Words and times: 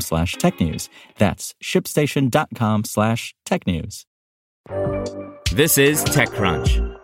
slash 0.00 0.36
technews. 0.36 0.88
That's 1.18 1.54
shipstation.com 1.62 2.84
slash 2.84 3.34
technews. 3.46 4.04
This 5.52 5.78
is 5.78 6.04
TechCrunch. 6.04 6.94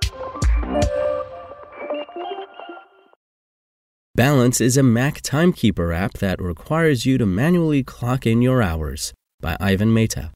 Balance 4.15 4.61
is 4.61 4.77
a 4.77 4.83
Mac 4.83 5.21
timekeeper 5.23 5.93
app 5.93 6.15
that 6.15 6.43
requires 6.43 7.07
you 7.07 7.17
to 7.17 7.25
manually 7.25 7.83
clock 7.83 8.27
in 8.27 8.43
your 8.43 8.61
hours 8.61 9.15
by 9.41 9.57
Ivan 9.61 9.95
Mehta. 9.95 10.31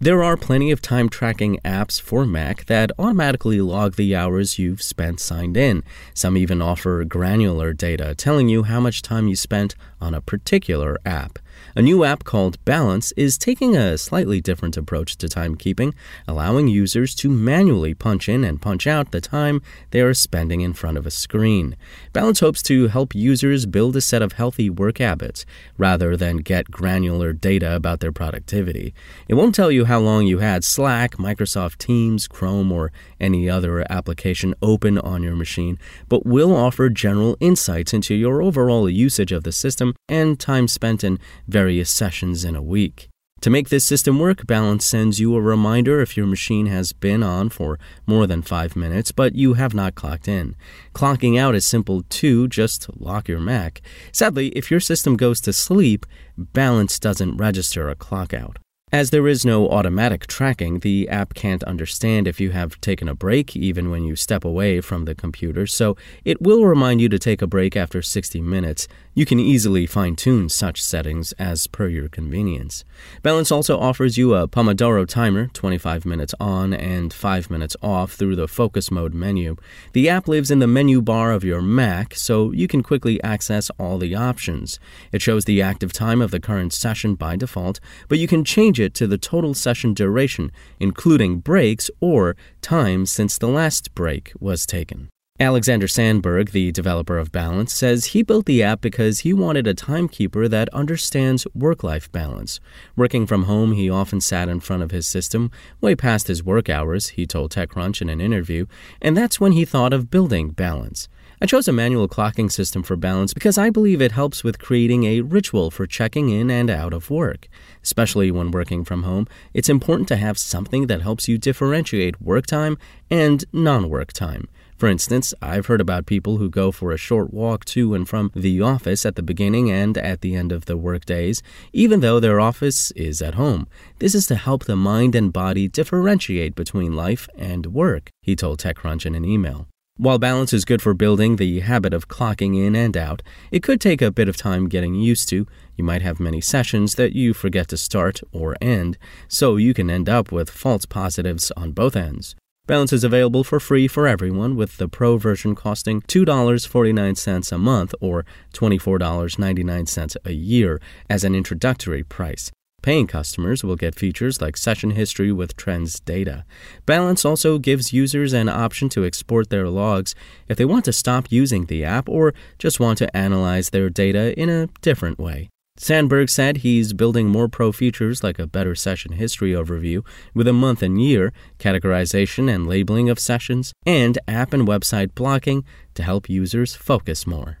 There 0.00 0.22
are 0.22 0.36
plenty 0.36 0.70
of 0.70 0.82
time 0.82 1.08
tracking 1.08 1.58
apps 1.64 2.00
for 2.00 2.26
Mac 2.26 2.66
that 2.66 2.90
automatically 2.98 3.60
log 3.60 3.96
the 3.96 4.14
hours 4.16 4.58
you've 4.58 4.82
spent 4.82 5.20
signed 5.20 5.56
in. 5.56 5.82
Some 6.14 6.36
even 6.36 6.60
offer 6.60 7.04
granular 7.04 7.72
data 7.72 8.14
telling 8.14 8.48
you 8.48 8.64
how 8.64 8.80
much 8.80 9.02
time 9.02 9.28
you 9.28 9.36
spent 9.36 9.74
on 10.00 10.14
a 10.14 10.20
particular 10.20 10.98
app. 11.04 11.38
A 11.76 11.82
new 11.82 12.04
app 12.04 12.24
called 12.24 12.64
Balance 12.64 13.12
is 13.16 13.36
taking 13.36 13.76
a 13.76 13.98
slightly 13.98 14.40
different 14.40 14.76
approach 14.76 15.16
to 15.18 15.26
timekeeping, 15.26 15.92
allowing 16.28 16.68
users 16.68 17.14
to 17.16 17.28
manually 17.28 17.94
punch 17.94 18.28
in 18.28 18.44
and 18.44 18.62
punch 18.62 18.86
out 18.86 19.10
the 19.10 19.20
time 19.20 19.60
they 19.90 20.00
are 20.00 20.14
spending 20.14 20.60
in 20.60 20.72
front 20.72 20.96
of 20.96 21.06
a 21.06 21.10
screen. 21.10 21.76
Balance 22.12 22.40
hopes 22.40 22.62
to 22.64 22.88
help 22.88 23.14
users 23.14 23.66
build 23.66 23.96
a 23.96 24.00
set 24.00 24.22
of 24.22 24.34
healthy 24.34 24.70
work 24.70 24.98
habits 24.98 25.44
rather 25.78 26.16
than 26.16 26.38
get 26.38 26.70
granular 26.70 27.32
data 27.32 27.74
about 27.74 28.00
their 28.00 28.12
productivity. 28.12 28.94
It 29.28 29.34
won't 29.34 29.54
tell 29.54 29.70
you 29.70 29.84
how 29.86 29.98
long 29.98 30.26
you 30.26 30.38
had 30.38 30.64
Slack, 30.64 31.16
Microsoft 31.16 31.78
Teams, 31.78 32.28
Chrome, 32.28 32.70
or 32.70 32.92
any 33.20 33.50
other 33.50 33.84
application 33.90 34.54
open 34.62 34.98
on 34.98 35.22
your 35.22 35.36
machine, 35.36 35.78
but 36.08 36.24
will 36.24 36.54
offer 36.54 36.88
general 36.88 37.36
insights 37.40 37.92
into 37.92 38.14
your 38.14 38.42
overall 38.42 38.88
usage 38.88 39.32
of 39.32 39.44
the 39.44 39.52
system 39.52 39.94
and 40.08 40.38
time 40.38 40.68
spent 40.68 41.02
in 41.02 41.18
various 41.46 41.90
sessions 41.90 42.44
in 42.44 42.56
a 42.56 42.62
week. 42.62 43.08
To 43.44 43.50
make 43.50 43.68
this 43.68 43.84
system 43.84 44.18
work, 44.18 44.46
Balance 44.46 44.86
sends 44.86 45.20
you 45.20 45.36
a 45.36 45.40
reminder 45.40 46.00
if 46.00 46.16
your 46.16 46.26
machine 46.26 46.64
has 46.66 46.94
been 46.94 47.22
on 47.22 47.50
for 47.50 47.78
more 48.06 48.26
than 48.26 48.40
five 48.40 48.74
minutes, 48.74 49.12
but 49.12 49.34
you 49.34 49.52
have 49.52 49.74
not 49.74 49.94
clocked 49.94 50.28
in. 50.28 50.56
Clocking 50.94 51.38
out 51.38 51.54
is 51.54 51.66
simple 51.66 52.04
too, 52.08 52.48
just 52.48 52.88
lock 52.98 53.28
your 53.28 53.40
Mac. 53.40 53.82
Sadly, 54.12 54.48
if 54.56 54.70
your 54.70 54.80
system 54.80 55.14
goes 55.14 55.42
to 55.42 55.52
sleep, 55.52 56.06
Balance 56.38 56.98
doesn't 56.98 57.36
register 57.36 57.90
a 57.90 57.94
clock 57.94 58.32
out. 58.32 58.58
As 58.94 59.10
there 59.10 59.26
is 59.26 59.44
no 59.44 59.68
automatic 59.70 60.28
tracking, 60.28 60.78
the 60.78 61.08
app 61.08 61.34
can't 61.34 61.64
understand 61.64 62.28
if 62.28 62.40
you 62.40 62.52
have 62.52 62.80
taken 62.80 63.08
a 63.08 63.14
break 63.16 63.56
even 63.56 63.90
when 63.90 64.04
you 64.04 64.14
step 64.14 64.44
away 64.44 64.80
from 64.80 65.04
the 65.04 65.16
computer, 65.16 65.66
so 65.66 65.96
it 66.24 66.40
will 66.40 66.64
remind 66.64 67.00
you 67.00 67.08
to 67.08 67.18
take 67.18 67.42
a 67.42 67.48
break 67.48 67.76
after 67.76 68.02
60 68.02 68.40
minutes. 68.40 68.86
You 69.12 69.26
can 69.26 69.40
easily 69.40 69.86
fine 69.86 70.14
tune 70.14 70.48
such 70.48 70.80
settings 70.80 71.32
as 71.40 71.66
per 71.66 71.88
your 71.88 72.08
convenience. 72.08 72.84
Balance 73.22 73.50
also 73.50 73.80
offers 73.80 74.16
you 74.16 74.34
a 74.34 74.46
Pomodoro 74.46 75.08
timer, 75.08 75.48
25 75.48 76.04
minutes 76.04 76.34
on 76.38 76.72
and 76.72 77.12
5 77.12 77.50
minutes 77.50 77.76
off 77.82 78.12
through 78.12 78.36
the 78.36 78.46
focus 78.46 78.92
mode 78.92 79.14
menu. 79.14 79.56
The 79.92 80.08
app 80.08 80.28
lives 80.28 80.52
in 80.52 80.60
the 80.60 80.68
menu 80.68 81.02
bar 81.02 81.32
of 81.32 81.42
your 81.42 81.62
Mac, 81.62 82.14
so 82.14 82.52
you 82.52 82.68
can 82.68 82.84
quickly 82.84 83.20
access 83.24 83.70
all 83.70 83.98
the 83.98 84.14
options. 84.14 84.78
It 85.10 85.20
shows 85.20 85.46
the 85.46 85.62
active 85.62 85.92
time 85.92 86.20
of 86.20 86.30
the 86.30 86.40
current 86.40 86.72
session 86.72 87.16
by 87.16 87.34
default, 87.34 87.80
but 88.08 88.18
you 88.18 88.28
can 88.28 88.44
change 88.44 88.78
it 88.78 88.83
to 88.92 89.06
the 89.06 89.16
total 89.16 89.54
session 89.54 89.94
duration, 89.94 90.52
including 90.78 91.38
breaks 91.38 91.90
or 92.00 92.36
time 92.60 93.06
since 93.06 93.38
the 93.38 93.48
last 93.48 93.94
break 93.94 94.32
was 94.38 94.66
taken. 94.66 95.08
Alexander 95.40 95.88
Sandberg, 95.88 96.52
the 96.52 96.70
developer 96.70 97.18
of 97.18 97.32
Balance, 97.32 97.74
says 97.74 98.04
he 98.04 98.22
built 98.22 98.46
the 98.46 98.62
app 98.62 98.80
because 98.80 99.20
he 99.20 99.32
wanted 99.32 99.66
a 99.66 99.74
timekeeper 99.74 100.46
that 100.46 100.68
understands 100.72 101.44
work 101.52 101.82
life 101.82 102.10
balance. 102.12 102.60
Working 102.94 103.26
from 103.26 103.44
home, 103.44 103.72
he 103.72 103.90
often 103.90 104.20
sat 104.20 104.48
in 104.48 104.60
front 104.60 104.84
of 104.84 104.92
his 104.92 105.08
system 105.08 105.50
way 105.80 105.96
past 105.96 106.28
his 106.28 106.44
work 106.44 106.68
hours, 106.68 107.08
he 107.08 107.26
told 107.26 107.50
TechCrunch 107.50 108.00
in 108.00 108.08
an 108.08 108.20
interview, 108.20 108.66
and 109.02 109.16
that's 109.16 109.40
when 109.40 109.50
he 109.50 109.64
thought 109.64 109.92
of 109.92 110.08
building 110.08 110.50
Balance. 110.50 111.08
I 111.40 111.46
chose 111.46 111.66
a 111.66 111.72
manual 111.72 112.08
clocking 112.08 112.50
system 112.50 112.82
for 112.82 112.96
balance 112.96 113.34
because 113.34 113.58
I 113.58 113.70
believe 113.70 114.00
it 114.00 114.12
helps 114.12 114.44
with 114.44 114.58
creating 114.58 115.04
a 115.04 115.20
ritual 115.20 115.70
for 115.70 115.86
checking 115.86 116.28
in 116.28 116.50
and 116.50 116.70
out 116.70 116.92
of 116.92 117.10
work. 117.10 117.48
Especially 117.82 118.30
when 118.30 118.50
working 118.50 118.84
from 118.84 119.02
home, 119.02 119.26
it's 119.52 119.68
important 119.68 120.08
to 120.08 120.16
have 120.16 120.38
something 120.38 120.86
that 120.86 121.02
helps 121.02 121.28
you 121.28 121.36
differentiate 121.36 122.20
work 122.20 122.46
time 122.46 122.78
and 123.10 123.44
non 123.52 123.88
work 123.88 124.12
time. 124.12 124.48
For 124.76 124.88
instance, 124.88 125.32
I've 125.40 125.66
heard 125.66 125.80
about 125.80 126.06
people 126.06 126.38
who 126.38 126.50
go 126.50 126.72
for 126.72 126.92
a 126.92 126.96
short 126.96 127.32
walk 127.32 127.64
to 127.66 127.94
and 127.94 128.08
from 128.08 128.30
the 128.34 128.60
office 128.60 129.06
at 129.06 129.14
the 129.14 129.22
beginning 129.22 129.70
and 129.70 129.96
at 129.96 130.20
the 130.20 130.34
end 130.34 130.50
of 130.52 130.66
the 130.66 130.76
workdays, 130.76 131.42
even 131.72 132.00
though 132.00 132.18
their 132.18 132.40
office 132.40 132.90
is 132.92 133.22
at 133.22 133.34
home. 133.34 133.68
This 133.98 134.14
is 134.14 134.26
to 134.26 134.36
help 134.36 134.64
the 134.64 134.76
mind 134.76 135.14
and 135.14 135.32
body 135.32 135.68
differentiate 135.68 136.54
between 136.54 136.94
life 136.94 137.28
and 137.36 137.66
work, 137.66 138.10
he 138.20 138.34
told 138.34 138.58
TechCrunch 138.58 139.06
in 139.06 139.14
an 139.14 139.24
email. 139.24 139.68
While 139.96 140.18
balance 140.18 140.52
is 140.52 140.64
good 140.64 140.82
for 140.82 140.92
building 140.92 141.36
the 141.36 141.60
habit 141.60 141.94
of 141.94 142.08
clocking 142.08 142.60
in 142.60 142.74
and 142.74 142.96
out, 142.96 143.22
it 143.52 143.62
could 143.62 143.80
take 143.80 144.02
a 144.02 144.10
bit 144.10 144.28
of 144.28 144.36
time 144.36 144.68
getting 144.68 144.96
used 144.96 145.28
to. 145.28 145.46
You 145.76 145.84
might 145.84 146.02
have 146.02 146.18
many 146.18 146.40
sessions 146.40 146.96
that 146.96 147.12
you 147.12 147.32
forget 147.32 147.68
to 147.68 147.76
start 147.76 148.20
or 148.32 148.56
end, 148.60 148.98
so 149.28 149.54
you 149.54 149.72
can 149.72 149.88
end 149.88 150.08
up 150.08 150.32
with 150.32 150.50
false 150.50 150.84
positives 150.84 151.52
on 151.56 151.70
both 151.70 151.94
ends. 151.94 152.34
Balance 152.66 152.92
is 152.92 153.04
available 153.04 153.44
for 153.44 153.60
free 153.60 153.86
for 153.86 154.08
everyone, 154.08 154.56
with 154.56 154.78
the 154.78 154.88
Pro 154.88 155.16
version 155.16 155.54
costing 155.54 156.00
$2.49 156.02 157.52
a 157.52 157.58
month 157.58 157.94
or 158.00 158.24
$24.99 158.52 160.16
a 160.24 160.32
year 160.32 160.80
as 161.08 161.22
an 161.22 161.36
introductory 161.36 162.02
price. 162.02 162.50
Paying 162.84 163.06
customers 163.06 163.64
will 163.64 163.76
get 163.76 163.94
features 163.94 164.42
like 164.42 164.58
session 164.58 164.90
history 164.90 165.32
with 165.32 165.56
trends 165.56 166.00
data. 166.00 166.44
Balance 166.84 167.24
also 167.24 167.56
gives 167.56 167.94
users 167.94 168.34
an 168.34 168.46
option 168.46 168.90
to 168.90 169.06
export 169.06 169.48
their 169.48 169.70
logs 169.70 170.14
if 170.48 170.58
they 170.58 170.66
want 170.66 170.84
to 170.84 170.92
stop 170.92 171.32
using 171.32 171.64
the 171.64 171.82
app 171.82 172.10
or 172.10 172.34
just 172.58 172.80
want 172.80 172.98
to 172.98 173.16
analyze 173.16 173.70
their 173.70 173.88
data 173.88 174.38
in 174.38 174.50
a 174.50 174.66
different 174.82 175.18
way. 175.18 175.48
Sandberg 175.78 176.28
said 176.28 176.58
he's 176.58 176.92
building 176.92 177.26
more 177.30 177.48
pro 177.48 177.72
features 177.72 178.22
like 178.22 178.38
a 178.38 178.46
better 178.46 178.74
session 178.74 179.12
history 179.12 179.52
overview 179.52 180.04
with 180.34 180.46
a 180.46 180.52
month 180.52 180.82
and 180.82 181.00
year, 181.00 181.32
categorization 181.58 182.54
and 182.54 182.66
labeling 182.66 183.08
of 183.08 183.18
sessions, 183.18 183.72
and 183.86 184.18
app 184.28 184.52
and 184.52 184.68
website 184.68 185.14
blocking 185.14 185.64
to 185.94 186.02
help 186.02 186.28
users 186.28 186.74
focus 186.74 187.26
more. 187.26 187.60